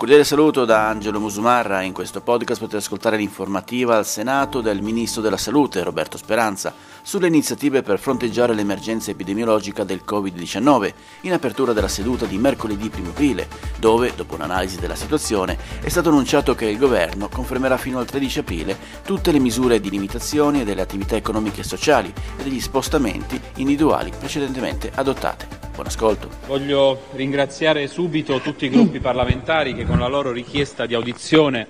[0.00, 1.82] Cordiale saluto da Angelo Musumarra.
[1.82, 7.26] In questo podcast potete ascoltare l'informativa al Senato del Ministro della Salute, Roberto Speranza, sulle
[7.26, 13.48] iniziative per fronteggiare l'emergenza epidemiologica del Covid-19, in apertura della seduta di mercoledì 1 aprile,
[13.78, 18.38] dove, dopo un'analisi della situazione, è stato annunciato che il governo confermerà fino al 13
[18.40, 24.12] aprile tutte le misure di limitazione delle attività economiche e sociali e degli spostamenti individuali
[24.18, 25.60] precedentemente adottate.
[25.72, 26.28] Buon ascolto.
[26.46, 31.68] Voglio ringraziare subito tutti i gruppi parlamentari che con la loro richiesta di audizione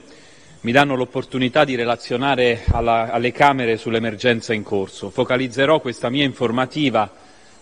[0.62, 5.08] mi danno l'opportunità di relazionare alla, alle Camere sull'emergenza in corso.
[5.08, 7.11] Focalizzerò questa mia informativa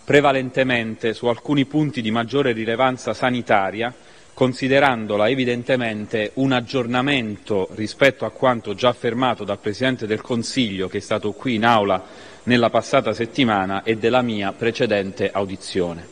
[0.03, 3.93] prevalentemente su alcuni punti di maggiore rilevanza sanitaria,
[4.33, 11.01] considerandola evidentemente un aggiornamento rispetto a quanto già affermato dal Presidente del Consiglio, che è
[11.01, 12.03] stato qui in Aula
[12.43, 16.05] nella passata settimana, e della mia precedente audizione.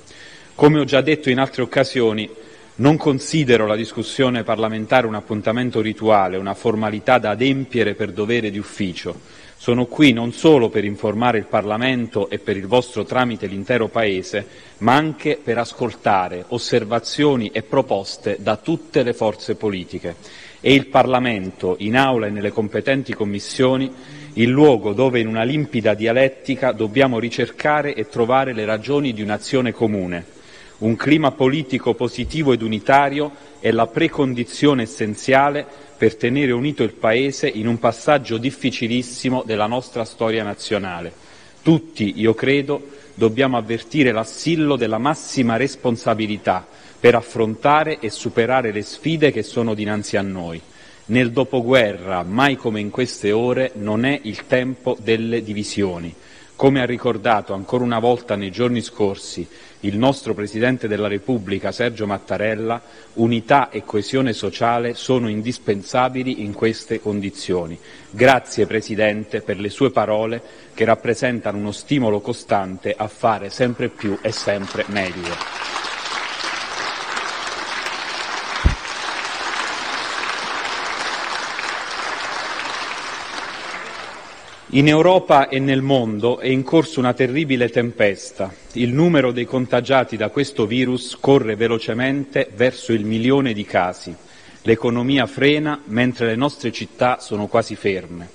[0.56, 2.30] Come ho già detto in altre occasioni,
[2.78, 8.60] non considero la discussione parlamentare un appuntamento rituale, una formalità da adempiere per dovere di
[8.60, 9.46] ufficio.
[9.58, 14.46] Sono qui non solo per informare il Parlamento e per il vostro tramite l'intero Paese,
[14.80, 20.16] ma anche per ascoltare osservazioni e proposte da tutte le forze politiche.
[20.62, 23.92] E il Parlamento, in aula e nelle competenti commissioni,
[24.34, 29.72] il luogo dove in una limpida dialettica dobbiamo ricercare e trovare le ragioni di un'azione
[29.72, 30.36] comune
[30.80, 35.66] un clima politico positivo ed unitario è la precondizione essenziale
[35.98, 41.12] per tenere unito il Paese in un passaggio difficilissimo della nostra storia nazionale.
[41.64, 46.66] Tutti, io credo, dobbiamo avvertire l'assillo della massima responsabilità
[47.00, 50.62] per affrontare e superare le sfide che sono dinanzi a noi.
[51.06, 56.14] Nel dopoguerra, mai come in queste ore, non è il tempo delle divisioni.
[56.58, 59.48] Come ha ricordato ancora una volta nei giorni scorsi
[59.82, 62.82] il nostro Presidente della Repubblica Sergio Mattarella,
[63.14, 67.78] unità e coesione sociale sono indispensabili in queste condizioni.
[68.10, 70.42] Grazie Presidente per le sue parole
[70.74, 75.87] che rappresentano uno stimolo costante a fare sempre più e sempre meglio.
[84.72, 88.54] In Europa e nel mondo è in corso una terribile tempesta.
[88.74, 94.14] Il numero dei contagiati da questo virus corre velocemente verso il milione di casi.
[94.64, 98.28] L'economia frena mentre le nostre città sono quasi ferme.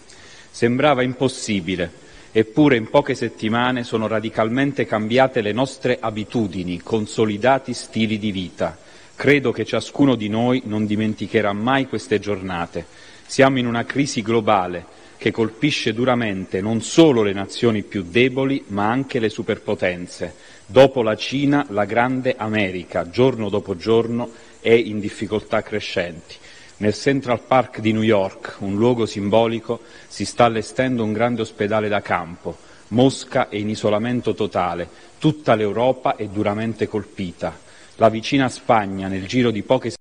[0.51, 1.93] Sembrava impossibile,
[2.33, 8.79] eppure in poche settimane sono radicalmente cambiate le nostre abitudini, consolidati stili di vita.
[9.15, 12.87] Credo che ciascuno di noi non dimenticherà mai queste giornate.
[13.27, 18.91] Siamo in una crisi globale che colpisce duramente non solo le nazioni più deboli, ma
[18.91, 20.35] anche le superpotenze.
[20.67, 26.35] Dopo la Cina, la grande America, giorno dopo giorno, è in difficoltà crescenti.
[26.79, 31.87] Nel Central Park di New York, un luogo simbolico, si sta allestendo un grande ospedale
[31.87, 32.57] da campo.
[32.89, 34.89] Mosca è in isolamento totale,
[35.21, 37.57] tutta l'Europa è duramente colpita.
[37.95, 39.93] La vicina Spagna, nel giro di poche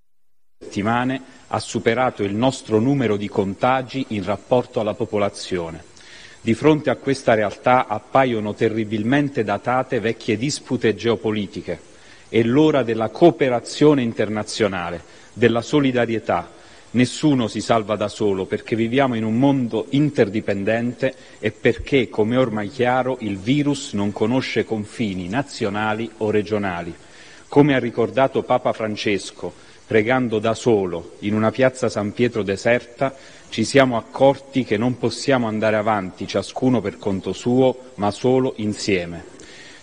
[0.57, 1.21] settimane,
[1.53, 5.83] ha superato il nostro numero di contagi in rapporto alla popolazione.
[6.39, 11.79] Di fronte a questa realtà appaiono terribilmente datate vecchie dispute geopolitiche.
[12.29, 15.03] È l'ora della cooperazione internazionale,
[15.33, 16.49] della solidarietà.
[16.91, 22.69] Nessuno si salva da solo perché viviamo in un mondo interdipendente e perché, come ormai
[22.69, 26.95] chiaro, il virus non conosce confini nazionali o regionali.
[27.49, 29.53] Come ha ricordato Papa Francesco,
[29.91, 33.13] pregando da solo in una piazza San Pietro deserta,
[33.49, 39.25] ci siamo accorti che non possiamo andare avanti ciascuno per conto suo, ma solo insieme.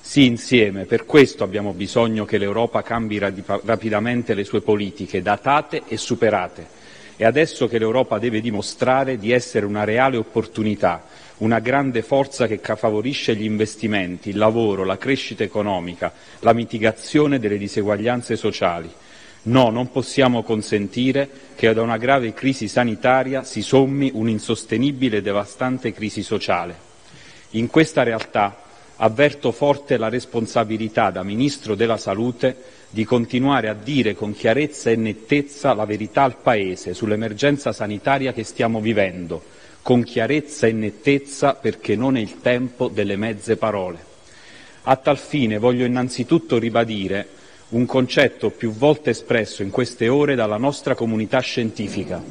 [0.00, 5.98] Sì, insieme, per questo abbiamo bisogno che l'Europa cambi rapidamente le sue politiche, datate e
[5.98, 6.66] superate.
[7.14, 11.04] È adesso che l'Europa deve dimostrare di essere una reale opportunità,
[11.38, 17.58] una grande forza che favorisce gli investimenti, il lavoro, la crescita economica, la mitigazione delle
[17.58, 18.90] diseguaglianze sociali.
[19.48, 25.92] No, non possiamo consentire che da una grave crisi sanitaria si sommi un'insostenibile e devastante
[25.94, 26.86] crisi sociale.
[27.52, 28.62] In questa realtà
[28.96, 32.56] avverto forte la responsabilità da Ministro della Salute
[32.90, 38.44] di continuare a dire con chiarezza e nettezza la verità al Paese sull'emergenza sanitaria che
[38.44, 39.42] stiamo vivendo,
[39.80, 44.04] con chiarezza e nettezza perché non è il tempo delle mezze parole.
[44.82, 47.36] A tal fine voglio innanzitutto ribadire
[47.70, 52.22] un concetto più volte espresso in queste ore dalla nostra comunità scientifica.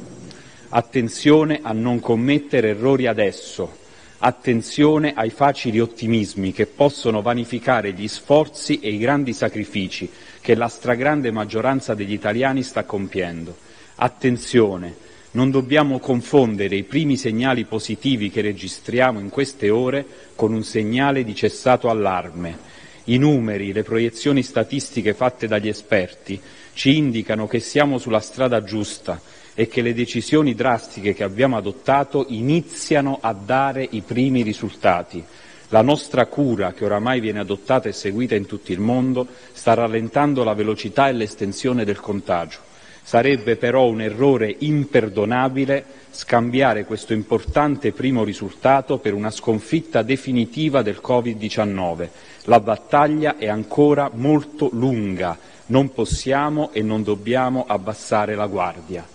[0.70, 3.76] Attenzione a non commettere errori adesso,
[4.18, 10.68] attenzione ai facili ottimismi che possono vanificare gli sforzi e i grandi sacrifici che la
[10.68, 13.56] stragrande maggioranza degli italiani sta compiendo.
[13.96, 20.04] Attenzione, non dobbiamo confondere i primi segnali positivi che registriamo in queste ore
[20.34, 22.76] con un segnale di cessato allarme.
[23.08, 26.38] I numeri, le proiezioni statistiche fatte dagli esperti
[26.74, 29.18] ci indicano che siamo sulla strada giusta
[29.54, 35.24] e che le decisioni drastiche che abbiamo adottato iniziano a dare i primi risultati.
[35.70, 40.44] La nostra cura, che oramai viene adottata e seguita in tutto il mondo, sta rallentando
[40.44, 42.58] la velocità e l'estensione del contagio.
[43.02, 51.00] Sarebbe però un errore imperdonabile scambiare questo importante primo risultato per una sconfitta definitiva del
[51.02, 52.08] Covid-19.
[52.48, 55.36] La battaglia è ancora molto lunga,
[55.66, 59.06] non possiamo e non dobbiamo abbassare la guardia.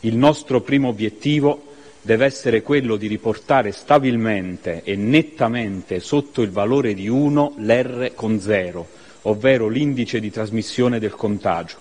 [0.00, 6.94] Il nostro primo obiettivo deve essere quello di riportare stabilmente e nettamente sotto il valore
[6.94, 8.88] di 1 l'R con zero,
[9.22, 11.76] ovvero l'indice di trasmissione del contagio.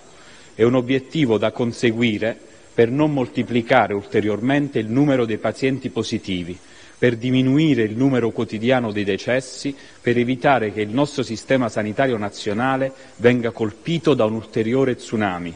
[0.55, 2.37] È un obiettivo da conseguire
[2.73, 6.59] per non moltiplicare ulteriormente il numero dei pazienti positivi,
[6.97, 12.91] per diminuire il numero quotidiano dei decessi, per evitare che il nostro sistema sanitario nazionale
[13.17, 15.55] venga colpito da un ulteriore tsunami.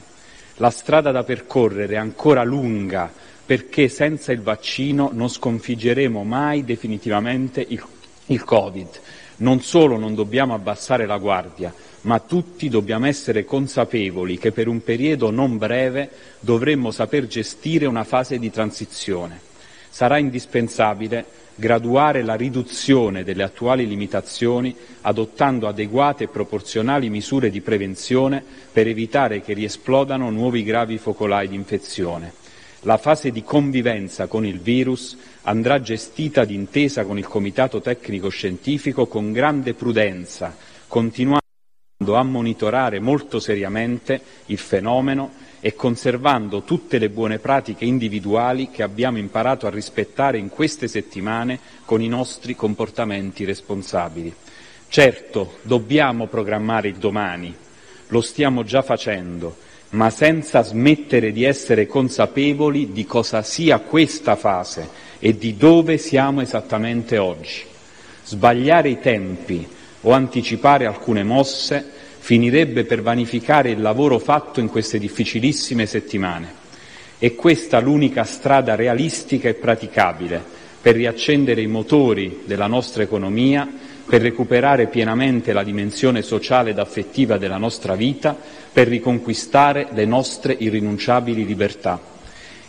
[0.58, 3.12] La strada da percorrere è ancora lunga
[3.44, 7.84] perché senza il vaccino non sconfiggeremo mai definitivamente il,
[8.28, 8.88] il Covid.
[9.38, 14.84] Non solo non dobbiamo abbassare la guardia, ma tutti dobbiamo essere consapevoli che per un
[14.84, 16.10] periodo non breve
[16.40, 19.50] dovremmo saper gestire una fase di transizione.
[19.92, 28.42] Sarà indispensabile graduare la riduzione delle attuali limitazioni adottando adeguate e proporzionali misure di prevenzione
[28.72, 32.34] per evitare che riesplodano nuovi gravi focolai di infezione.
[32.84, 39.08] La fase di convivenza con il virus andrà gestita d'intesa con il Comitato Tecnico Scientifico
[39.08, 40.56] con grande prudenza,
[40.88, 41.42] continuando
[42.16, 49.19] a monitorare molto seriamente il fenomeno e conservando tutte le buone pratiche individuali che abbiamo
[49.19, 54.34] imparato a rispettare in queste settimane con i nostri comportamenti responsabili.
[54.88, 57.56] Certo, dobbiamo programmare il domani,
[58.08, 59.56] lo stiamo già facendo,
[59.92, 66.42] ma senza smettere di essere consapevoli di cosa sia questa fase e di dove siamo
[66.42, 67.62] esattamente oggi.
[68.24, 69.68] Sbagliare i tempi
[70.02, 76.59] o anticipare alcune mosse finirebbe per vanificare il lavoro fatto in queste difficilissime settimane.
[77.18, 80.41] È questa l'unica strada realistica e praticabile
[80.79, 83.68] per riaccendere i motori della nostra economia,
[84.06, 88.37] per recuperare pienamente la dimensione sociale ed affettiva della nostra vita,
[88.71, 91.99] per riconquistare le nostre irrinunciabili libertà.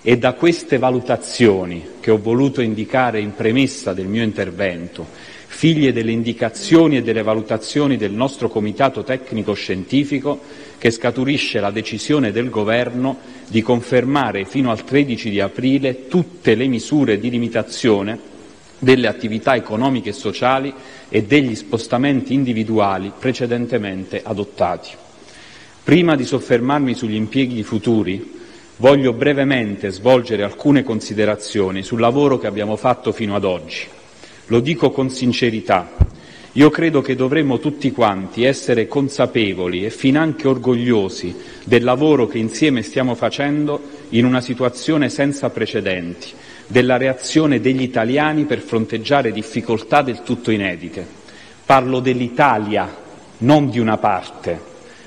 [0.00, 5.06] È da queste valutazioni che ho voluto indicare in premessa del mio intervento
[5.52, 10.40] figlie delle indicazioni e delle valutazioni del nostro Comitato tecnico scientifico,
[10.78, 16.66] che scaturisce la decisione del Governo di confermare fino al 13 di aprile tutte le
[16.66, 18.18] misure di limitazione
[18.78, 20.72] delle attività economiche e sociali
[21.08, 24.90] e degli spostamenti individuali precedentemente adottati.
[25.84, 28.40] Prima di soffermarmi sugli impieghi futuri,
[28.78, 34.00] voglio brevemente svolgere alcune considerazioni sul lavoro che abbiamo fatto fino ad oggi.
[34.46, 35.92] Lo dico con sincerità.
[36.56, 41.34] Io credo che dovremmo tutti quanti essere consapevoli e finanche orgogliosi
[41.64, 43.80] del lavoro che insieme stiamo facendo
[44.10, 46.28] in una situazione senza precedenti,
[46.66, 51.06] della reazione degli italiani per fronteggiare difficoltà del tutto inedite.
[51.64, 52.94] Parlo dell'Italia,
[53.38, 54.60] non di una parte.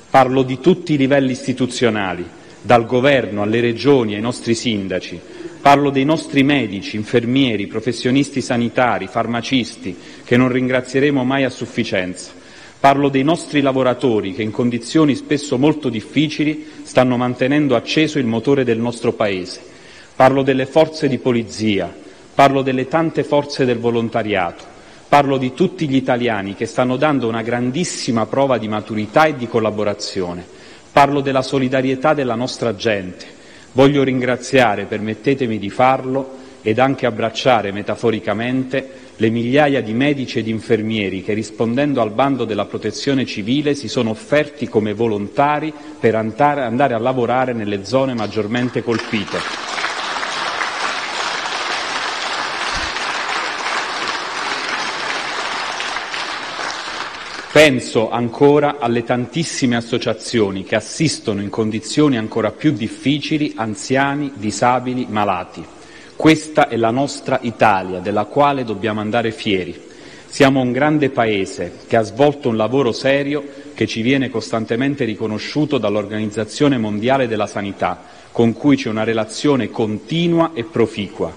[0.09, 2.25] Parlo di tutti i livelli istituzionali,
[2.61, 5.19] dal governo alle regioni ai nostri sindaci,
[5.65, 12.34] Parlo dei nostri medici, infermieri, professionisti sanitari, farmacisti, che non ringrazieremo mai a sufficienza.
[12.79, 18.63] Parlo dei nostri lavoratori che in condizioni spesso molto difficili stanno mantenendo acceso il motore
[18.63, 19.60] del nostro Paese.
[20.15, 21.91] Parlo delle forze di polizia,
[22.36, 24.63] parlo delle tante forze del volontariato,
[25.10, 29.48] parlo di tutti gli italiani che stanno dando una grandissima prova di maturità e di
[29.48, 30.45] collaborazione,
[30.91, 33.34] parlo della solidarietà della nostra gente.
[33.75, 41.22] Voglio ringraziare, permettetemi di farlo, ed anche abbracciare metaforicamente le migliaia di medici ed infermieri
[41.22, 47.00] che, rispondendo al bando della protezione civile, si sono offerti come volontari per andare a
[47.00, 49.64] lavorare nelle zone maggiormente colpite.
[57.55, 65.63] Penso ancora alle tantissime associazioni che assistono in condizioni ancora più difficili anziani, disabili, malati.
[66.17, 69.74] Questa è la nostra Italia, della quale dobbiamo andare fieri.
[70.27, 75.77] Siamo un grande Paese che ha svolto un lavoro serio che ci viene costantemente riconosciuto
[75.77, 81.33] dall'Organizzazione Mondiale della Sanità, con cui c'è una relazione continua e proficua.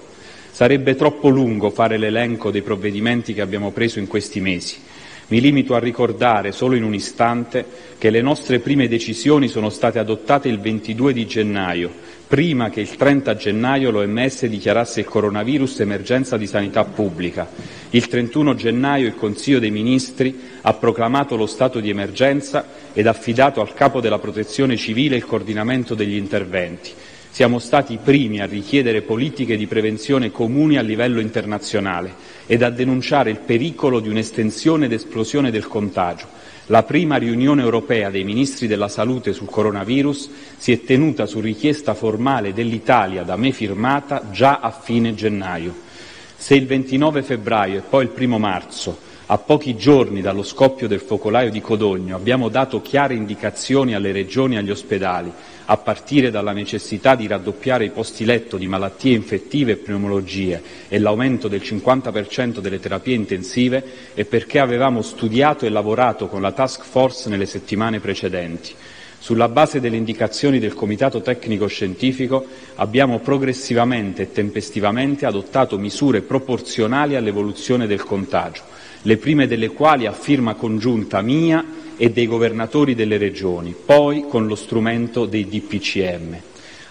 [0.51, 4.87] Sarebbe troppo lungo fare l'elenco dei provvedimenti che abbiamo preso in questi mesi.
[5.29, 7.65] Mi limito a ricordare solo in un istante
[7.97, 11.91] che le nostre prime decisioni sono state adottate il 22 di gennaio
[12.29, 17.49] prima che il 30 gennaio l'OMS dichiarasse il coronavirus emergenza di sanità pubblica.
[17.89, 23.61] Il 31 gennaio il Consiglio dei Ministri ha proclamato lo stato di emergenza ed affidato
[23.61, 26.91] al Capo della Protezione civile il coordinamento degli interventi.
[27.31, 32.13] Siamo stati i primi a richiedere politiche di prevenzione comuni a livello internazionale
[32.45, 38.11] ed a denunciare il pericolo di un'estensione ed esplosione del contagio la prima riunione europea
[38.11, 43.51] dei ministri della salute sul coronavirus si è tenuta su richiesta formale dell'Italia, da me
[43.51, 45.73] firmata, già a fine gennaio.
[46.37, 51.01] Se il 29 febbraio e poi il primo marzo a pochi giorni dallo scoppio del
[51.01, 55.31] focolaio di Codogno abbiamo dato chiare indicazioni alle regioni e agli ospedali,
[55.65, 60.97] a partire dalla necessità di raddoppiare i posti letto di malattie infettive e pneumologie e
[60.97, 63.83] l'aumento del 50% delle terapie intensive,
[64.15, 68.73] e perché avevamo studiato e lavorato con la task force nelle settimane precedenti.
[69.19, 77.15] Sulla base delle indicazioni del Comitato tecnico scientifico abbiamo progressivamente e tempestivamente adottato misure proporzionali
[77.15, 78.68] all'evoluzione del contagio
[79.03, 81.63] le prime delle quali a firma congiunta mia
[81.95, 86.37] e dei governatori delle regioni, poi con lo strumento dei DPCM.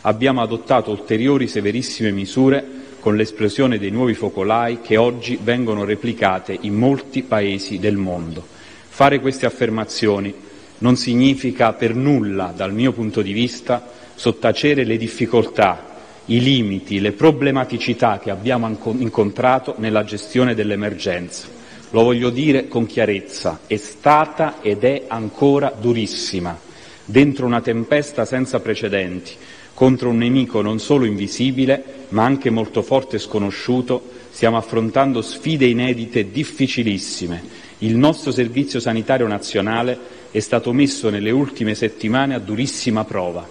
[0.03, 2.65] Abbiamo adottato ulteriori severissime misure
[3.01, 8.45] con l'esplosione dei nuovi focolai che oggi vengono replicate in molti paesi del mondo.
[8.89, 10.35] Fare queste affermazioni
[10.79, 15.97] non significa per nulla, dal mio punto di vista, sottacere le difficoltà,
[16.27, 21.58] i limiti, le problematicità che abbiamo incontrato nella gestione dell'emergenza.
[21.91, 26.59] Lo voglio dire con chiarezza, è stata ed è ancora durissima,
[27.03, 29.33] dentro una tempesta senza precedenti,
[29.73, 35.65] contro un nemico non solo invisibile, ma anche molto forte e sconosciuto, stiamo affrontando sfide
[35.65, 37.43] inedite difficilissime.
[37.79, 39.99] Il nostro Servizio sanitario nazionale
[40.31, 43.49] è stato messo nelle ultime settimane a durissima prova.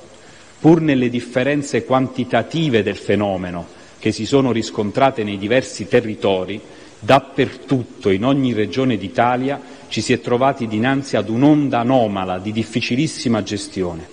[0.60, 3.66] Pur nelle differenze quantitative del fenomeno
[3.98, 6.62] che si sono riscontrate nei diversi territori,
[7.00, 13.44] Dappertutto, in ogni regione d'Italia, ci si è trovati dinanzi ad un'onda anomala di difficilissima
[13.44, 14.08] gestione.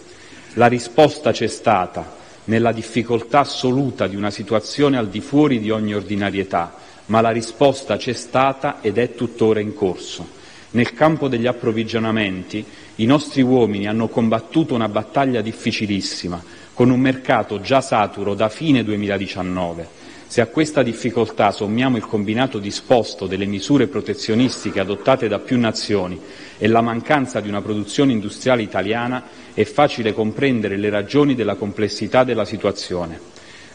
[0.55, 5.95] La risposta c'è stata nella difficoltà assoluta di una situazione al di fuori di ogni
[5.95, 6.75] ordinarietà,
[7.07, 10.43] ma la risposta c'è stata ed è tuttora in corso.
[10.73, 12.65] Nel campo degli approvvigionamenti
[12.97, 16.43] i nostri uomini hanno combattuto una battaglia difficilissima,
[16.75, 20.03] con un mercato già saturo da fine 2019
[20.35, 26.21] se a questa difficoltà sommiamo il combinato disposto delle misure protezionistiche adottate da più nazioni
[26.59, 29.23] e la mancanza di una produzione industriale italiana,
[29.55, 33.17] è facile comprendere le ragioni della complessità della situazione.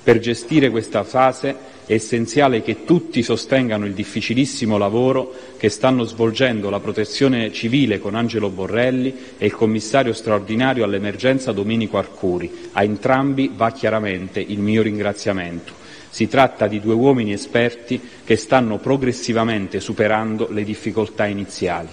[0.03, 6.69] Per gestire questa fase è essenziale che tutti sostengano il difficilissimo lavoro che stanno svolgendo
[6.69, 12.51] la Protezione civile con Angelo Borrelli e il commissario straordinario all'emergenza Domenico Arcuri.
[12.73, 15.87] A entrambi va chiaramente il mio ringraziamento.
[16.09, 21.89] Si tratta di due uomini esperti che stanno progressivamente superando le difficoltà iniziali.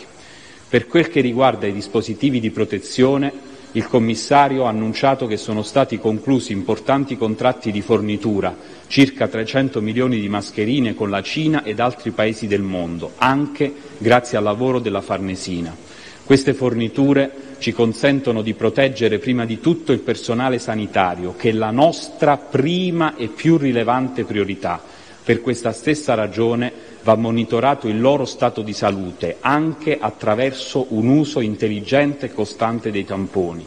[0.68, 3.32] Per quel che riguarda i dispositivi di protezione,
[3.72, 8.56] il commissario ha annunciato che sono stati conclusi importanti contratti di fornitura,
[8.86, 14.38] circa 300 milioni di mascherine con la Cina ed altri paesi del mondo, anche grazie
[14.38, 15.85] al lavoro della Farnesina.
[16.26, 21.70] Queste forniture ci consentono di proteggere prima di tutto il personale sanitario, che è la
[21.70, 24.82] nostra prima e più rilevante priorità.
[25.22, 26.72] Per questa stessa ragione
[27.04, 33.04] va monitorato il loro stato di salute, anche attraverso un uso intelligente e costante dei
[33.04, 33.64] tamponi.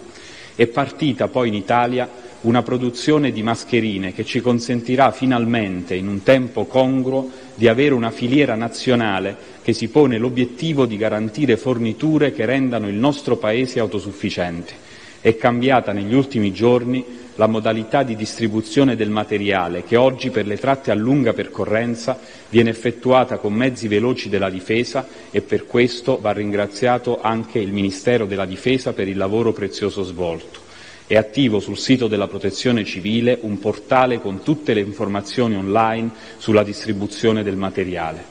[0.54, 2.10] È partita poi in Italia
[2.42, 8.12] una produzione di mascherine che ci consentirà finalmente, in un tempo congruo, di avere una
[8.12, 14.88] filiera nazionale che si pone l'obiettivo di garantire forniture che rendano il nostro Paese autosufficiente.
[15.20, 17.04] È cambiata negli ultimi giorni
[17.36, 22.20] la modalità di distribuzione del materiale che oggi per le tratte a lunga percorrenza
[22.50, 28.26] viene effettuata con mezzi veloci della Difesa e per questo va ringraziato anche il Ministero
[28.26, 30.68] della Difesa per il lavoro prezioso svolto.
[31.10, 36.62] È attivo sul sito della Protezione civile un portale con tutte le informazioni online sulla
[36.62, 38.24] distribuzione del materiale.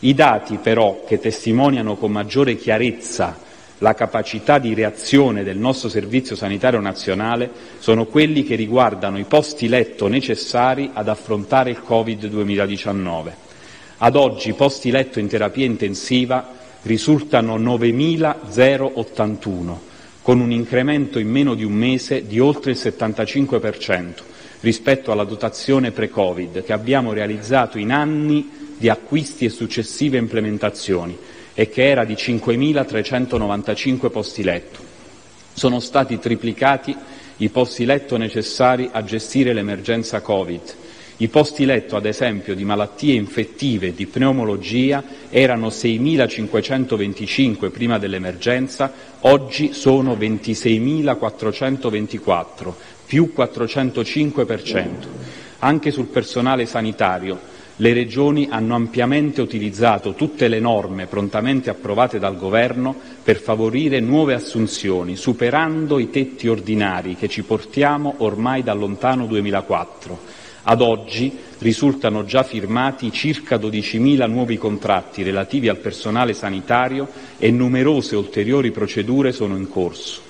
[0.00, 3.38] I dati però che testimoniano con maggiore chiarezza
[3.78, 9.68] la capacità di reazione del nostro Servizio sanitario nazionale sono quelli che riguardano i posti
[9.68, 13.30] letto necessari ad affrontare il Covid-2019.
[13.98, 19.94] Ad oggi i posti letto in terapia intensiva risultano 9.081
[20.26, 24.24] con un incremento in meno di un mese di oltre il 75 per cento
[24.58, 31.16] rispetto alla dotazione pre-Covid che abbiamo realizzato in anni di acquisti e successive implementazioni
[31.54, 34.80] e che era di 5.395 posti letto.
[35.52, 36.92] Sono stati triplicati
[37.36, 40.60] i posti letto necessari a gestire l'emergenza Covid
[41.18, 48.92] i posti letto, ad esempio, di malattie infettive e di pneumologia erano 6.525 prima dell'emergenza,
[49.20, 52.70] oggi sono 26.424,
[53.06, 55.08] più 405 per cento.
[55.60, 62.36] Anche sul personale sanitario le Regioni hanno ampiamente utilizzato tutte le norme prontamente approvate dal
[62.36, 69.24] Governo per favorire nuove assunzioni, superando i tetti ordinari che ci portiamo ormai dal lontano
[69.24, 70.35] 2004.
[70.68, 77.06] Ad oggi risultano già firmati circa 12.000 nuovi contratti relativi al personale sanitario
[77.38, 80.22] e numerose ulteriori procedure sono in corso.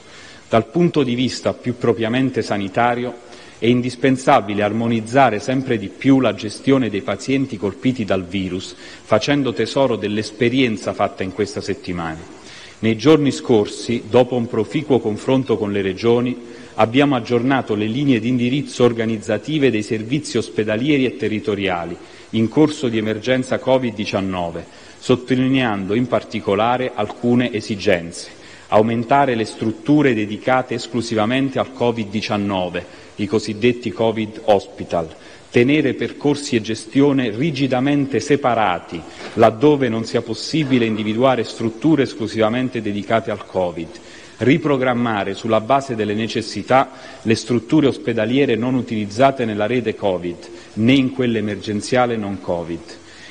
[0.46, 3.14] Dal punto di vista più propriamente sanitario
[3.58, 9.96] è indispensabile armonizzare sempre di più la gestione dei pazienti colpiti dal virus, facendo tesoro
[9.96, 12.20] dell'esperienza fatta in questa settimana.
[12.80, 16.36] Nei giorni scorsi, dopo un proficuo confronto con le Regioni,
[16.76, 21.96] abbiamo aggiornato le linee di indirizzo organizzative dei servizi ospedalieri e territoriali
[22.30, 24.62] in corso di emergenza Covid-19,
[24.98, 28.44] sottolineando in particolare alcune esigenze.
[28.68, 32.82] Aumentare le strutture dedicate esclusivamente al Covid-19,
[33.16, 35.08] i cosiddetti Covid Hospital,
[35.50, 39.00] tenere percorsi e gestione rigidamente separati
[39.34, 43.88] laddove non sia possibile individuare strutture esclusivamente dedicate al Covid,
[44.38, 46.90] riprogrammare sulla base delle necessità
[47.22, 50.36] le strutture ospedaliere non utilizzate nella rete Covid,
[50.74, 52.80] né in quelle emergenziale non Covid,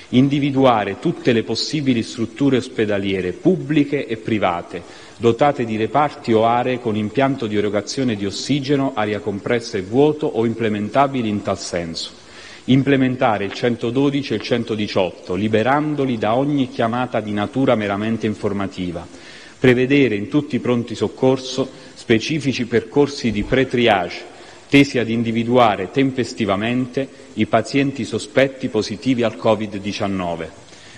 [0.09, 4.81] individuare tutte le possibili strutture ospedaliere pubbliche e private,
[5.17, 10.25] dotate di reparti o aree con impianto di erogazione di ossigeno, aria compressa e vuoto
[10.25, 12.23] o implementabili in tal senso.
[12.67, 19.05] Implementare il 112 e il 118, liberandoli da ogni chiamata di natura meramente informativa
[19.59, 24.33] prevedere in tutti i pronti soccorso specifici percorsi di pre-triage
[24.67, 30.47] tesi ad individuare tempestivamente i pazienti sospetti positivi al Covid-19,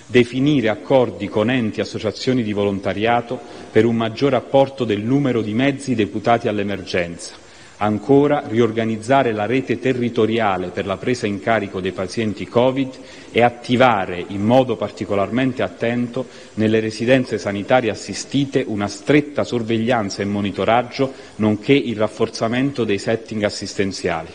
[0.07, 3.39] definire accordi con enti e associazioni di volontariato
[3.71, 7.35] per un maggiore apporto del numero di mezzi deputati all'emergenza,
[7.79, 12.91] Ancora, riorganizzare la rete territoriale per la presa in carico dei pazienti Covid
[13.31, 21.13] e attivare in modo particolarmente attento nelle residenze sanitarie assistite una stretta sorveglianza e monitoraggio,
[21.35, 24.29] nonché il rafforzamento dei setting assistenziali.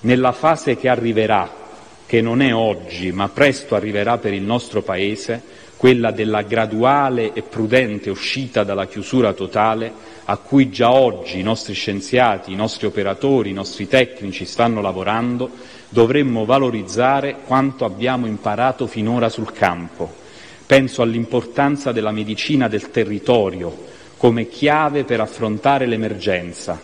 [0.00, 1.52] Nella fase che arriverà,
[2.06, 5.42] che non è oggi ma presto arriverà per il nostro Paese,
[5.82, 9.92] quella della graduale e prudente uscita dalla chiusura totale,
[10.26, 15.50] a cui già oggi i nostri scienziati, i nostri operatori, i nostri tecnici stanno lavorando,
[15.88, 20.08] dovremmo valorizzare quanto abbiamo imparato finora sul campo.
[20.64, 23.76] Penso all'importanza della medicina del territorio
[24.18, 26.80] come chiave per affrontare l'emergenza.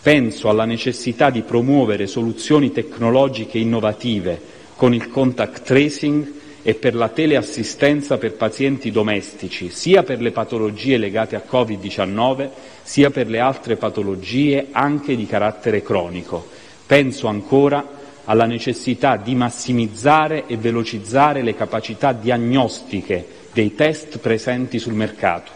[0.00, 4.40] Penso alla necessità di promuovere soluzioni tecnologiche innovative
[4.74, 10.96] con il contact tracing e per la teleassistenza per pazienti domestici, sia per le patologie
[10.96, 12.48] legate a Covid-19,
[12.82, 16.46] sia per le altre patologie anche di carattere cronico.
[16.86, 24.92] Penso ancora alla necessità di massimizzare e velocizzare le capacità diagnostiche dei test presenti sul
[24.94, 25.50] mercato,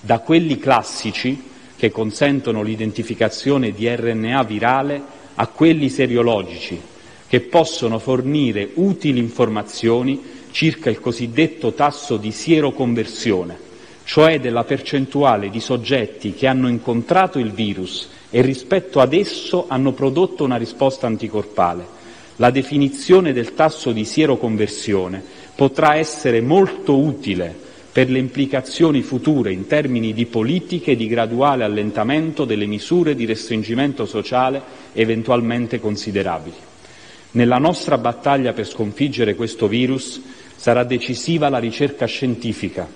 [0.00, 5.02] da quelli classici che consentono l'identificazione di RNA virale
[5.34, 6.80] a quelli seriologici
[7.26, 10.22] che possono fornire utili informazioni
[10.54, 13.58] circa il cosiddetto tasso di sieroconversione,
[14.04, 19.90] cioè della percentuale di soggetti che hanno incontrato il virus e rispetto ad esso hanno
[19.90, 21.84] prodotto una risposta anticorpale.
[22.36, 25.20] La definizione del tasso di sieroconversione
[25.56, 27.52] potrà essere molto utile
[27.90, 34.06] per le implicazioni future in termini di politiche di graduale allentamento delle misure di restringimento
[34.06, 34.62] sociale
[34.92, 36.56] eventualmente considerabili.
[37.32, 40.22] Nella nostra battaglia per sconfiggere questo virus
[40.56, 42.88] sarà decisiva la ricerca scientifica,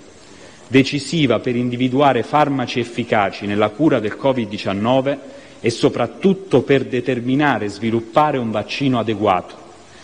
[0.67, 5.17] decisiva per individuare farmaci efficaci nella cura del Covid-19
[5.61, 9.55] e soprattutto per determinare e sviluppare un vaccino adeguato.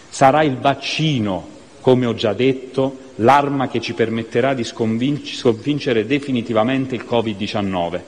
[0.10, 1.48] Sarà il vaccino,
[1.82, 8.02] come ho già detto, l'arma che ci permetterà di sconfiggere definitivamente il Covid-19.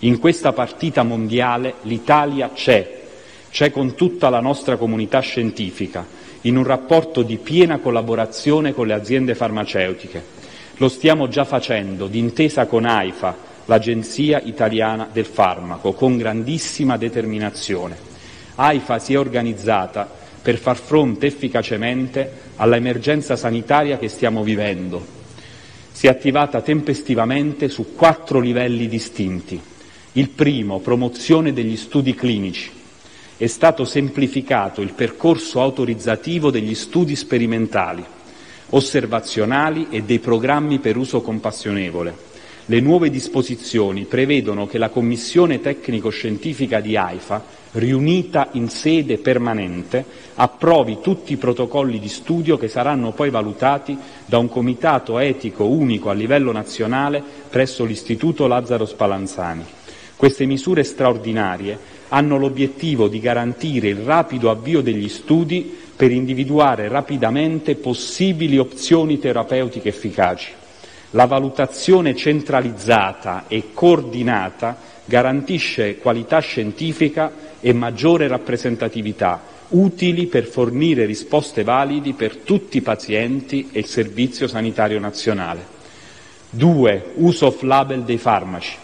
[0.00, 3.02] In questa partita mondiale l'Italia c'è,
[3.50, 6.06] c'è con tutta la nostra comunità scientifica,
[6.44, 10.22] in un rapporto di piena collaborazione con le aziende farmaceutiche.
[10.76, 17.96] Lo stiamo già facendo d'intesa con AIFA, l'Agenzia italiana del farmaco, con grandissima determinazione.
[18.56, 20.08] AIFA si è organizzata
[20.42, 25.02] per far fronte efficacemente all'emergenza sanitaria che stiamo vivendo.
[25.90, 29.58] Si è attivata tempestivamente su quattro livelli distinti.
[30.12, 32.70] Il primo, promozione degli studi clinici.
[33.36, 38.04] È stato semplificato il percorso autorizzativo degli studi sperimentali,
[38.70, 42.16] osservazionali e dei programmi per uso compassionevole.
[42.66, 50.04] Le nuove disposizioni prevedono che la Commissione tecnico-scientifica di AIFA riunita in sede permanente,
[50.36, 56.08] approvi tutti i protocolli di studio che saranno poi valutati da un comitato etico unico
[56.08, 57.20] a livello nazionale
[57.50, 59.64] presso l'Istituto Lazzaro Spallanzani.
[60.16, 61.76] Queste misure straordinarie
[62.14, 69.88] hanno l'obiettivo di garantire il rapido avvio degli studi per individuare rapidamente possibili opzioni terapeutiche
[69.88, 70.52] efficaci.
[71.10, 81.64] La valutazione centralizzata e coordinata garantisce qualità scientifica e maggiore rappresentatività, utili per fornire risposte
[81.64, 85.72] validi per tutti i pazienti e il Servizio sanitario nazionale.
[86.50, 87.12] 2.
[87.16, 88.83] Uso off-label dei farmaci.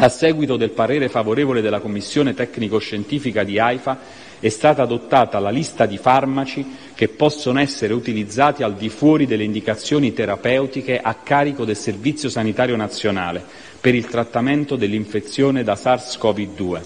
[0.00, 3.98] A seguito del parere favorevole della Commissione tecnico-scientifica di AIFA
[4.38, 9.42] è stata adottata la lista di farmaci che possono essere utilizzati al di fuori delle
[9.42, 13.44] indicazioni terapeutiche a carico del Servizio sanitario nazionale
[13.80, 16.80] per il trattamento dell'infezione da SARS-CoV-2.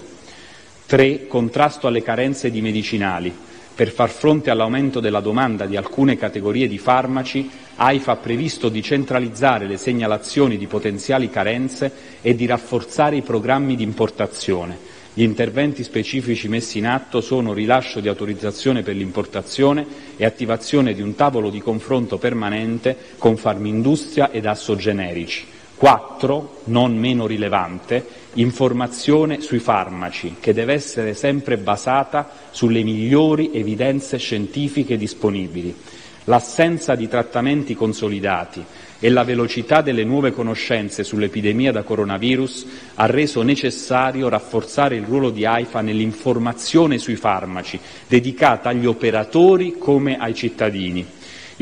[0.87, 1.27] 3.
[1.27, 3.31] Contrasto alle carenze di medicinali.
[3.75, 8.83] Per far fronte all'aumento della domanda di alcune categorie di farmaci, AIFA ha previsto di
[8.83, 14.77] centralizzare le segnalazioni di potenziali carenze e di rafforzare i programmi di importazione.
[15.15, 19.83] Gli interventi specifici messi in atto sono rilascio di autorizzazione per l'importazione
[20.17, 25.45] e attivazione di un tavolo di confronto permanente con Farmindustria ed Assogenerici.
[25.83, 26.61] 4.
[26.67, 34.95] Non meno rilevante, informazione sui farmaci, che deve essere sempre basata sulle migliori evidenze scientifiche
[34.95, 35.75] disponibili.
[36.23, 38.63] L'assenza di trattamenti consolidati
[38.97, 42.65] e la velocità delle nuove conoscenze sull'epidemia da coronavirus
[42.95, 50.15] ha reso necessario rafforzare il ruolo di AIFA nell'informazione sui farmaci, dedicata agli operatori come
[50.15, 51.05] ai cittadini.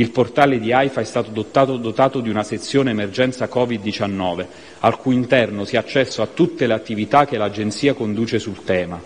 [0.02, 4.46] Il portale di AIFA è stato dotato, di una sezione emergenza Covid-19,
[4.80, 9.00] al cui interno si ha accesso a tutte le attività che l'Agenzia conduce sul tema.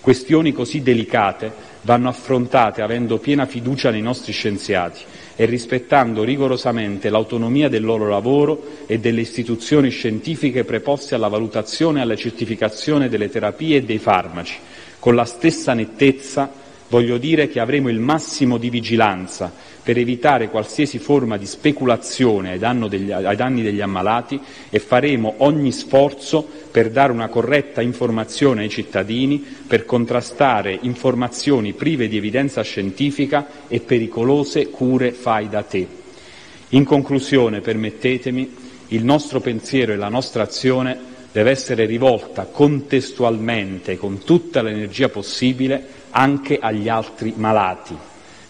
[0.00, 5.00] Questioni così delicate vanno affrontate avendo piena fiducia nei nostri scienziati
[5.34, 12.02] e rispettando rigorosamente l'autonomia del loro lavoro e delle istituzioni scientifiche preposte alla valutazione e
[12.02, 14.58] alla certificazione delle terapie e dei farmaci,
[15.00, 19.52] con la stessa nettezza Voglio dire che avremo il massimo di vigilanza
[19.86, 25.70] per evitare qualsiasi forma di speculazione ai, degli, ai, danni degli ammalati e faremo ogni
[25.70, 33.46] sforzo per dare una corretta informazione ai cittadini, per contrastare informazioni prive di evidenza scientifica
[33.68, 35.86] e pericolose cure fai da te.
[36.70, 38.56] In conclusione, permettetemi,
[38.88, 40.98] il nostro pensiero e la nostra azione
[41.30, 47.96] deve essere rivolta contestualmente, con tutta l'energia possibile, anche agli altri malati.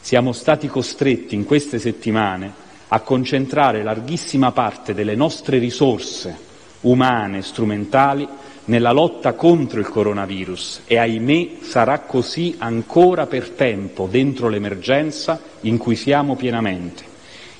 [0.06, 2.52] Siamo stati costretti in queste settimane
[2.86, 6.38] a concentrare larghissima parte delle nostre risorse
[6.82, 8.28] umane, e strumentali,
[8.66, 15.76] nella lotta contro il coronavirus e ahimè sarà così ancora per tempo dentro l'emergenza in
[15.76, 17.02] cui siamo pienamente.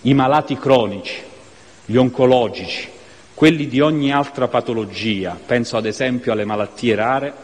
[0.03, 1.21] I malati cronici,
[1.85, 2.89] gli oncologici,
[3.35, 7.35] quelli di ogni altra patologia, penso ad esempio alle malattie rare,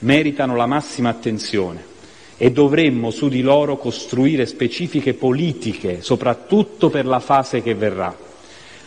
[0.00, 1.94] meritano la massima attenzione
[2.40, 8.16] e dovremmo su di loro costruire specifiche politiche, soprattutto per la fase che verrà.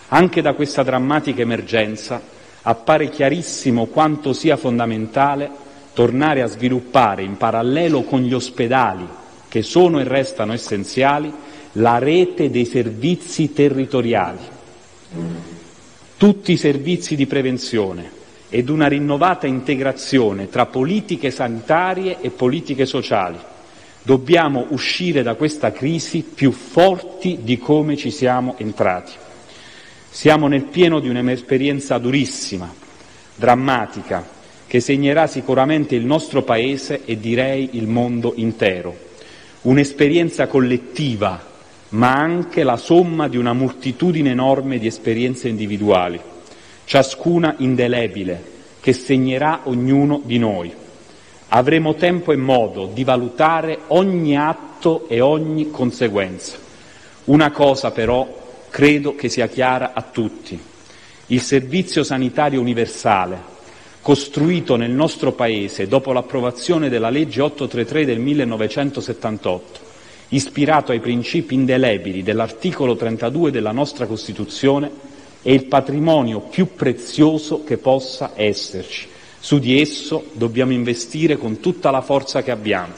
[0.07, 2.21] Anche da questa drammatica emergenza
[2.61, 5.49] appare chiarissimo quanto sia fondamentale
[5.93, 9.05] tornare a sviluppare in parallelo con gli ospedali,
[9.49, 11.31] che sono e restano essenziali,
[11.73, 14.39] la rete dei servizi territoriali,
[16.15, 18.19] tutti i servizi di prevenzione
[18.53, 23.37] ed una rinnovata integrazione tra politiche sanitarie e politiche sociali.
[24.03, 29.13] Dobbiamo uscire da questa crisi più forti di come ci siamo entrati.
[30.09, 32.71] Siamo nel pieno di un'esperienza durissima,
[33.35, 34.27] drammatica,
[34.67, 39.09] che segnerà sicuramente il nostro Paese e direi il mondo intero.
[39.61, 41.47] Un'esperienza collettiva
[41.91, 46.19] ma anche la somma di una moltitudine enorme di esperienze individuali,
[46.85, 48.43] ciascuna indelebile,
[48.79, 50.73] che segnerà ognuno di noi.
[51.49, 56.57] Avremo tempo e modo di valutare ogni atto e ogni conseguenza.
[57.25, 58.39] Una cosa però
[58.69, 60.59] credo che sia chiara a tutti.
[61.27, 63.49] Il Servizio Sanitario Universale,
[64.01, 69.79] costruito nel nostro Paese dopo l'approvazione della legge 833 del 1978,
[70.29, 74.89] ispirato ai principi indelebili dell'articolo 32 della nostra Costituzione,
[75.41, 79.07] è il patrimonio più prezioso che possa esserci.
[79.39, 82.93] Su di esso dobbiamo investire con tutta la forza che abbiamo.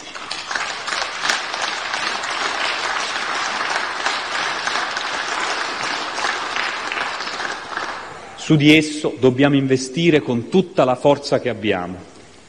[8.36, 11.96] Su di esso dobbiamo investire con tutta la forza che abbiamo.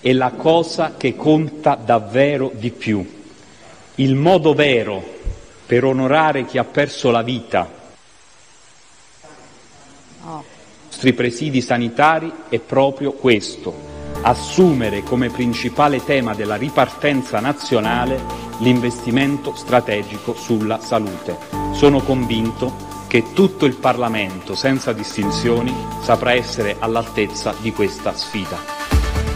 [0.01, 3.23] È la cosa che conta davvero di più
[3.97, 5.03] il modo vero
[5.67, 7.84] per onorare chi ha perso la vita
[10.25, 13.75] nostri presidi sanitari è proprio questo,
[14.23, 21.37] assumere come principale tema della ripartenza nazionale l'investimento strategico sulla salute.
[21.73, 28.74] Sono convinto che tutto il Parlamento, senza distinzioni, saprà essere all'altezza di questa sfida.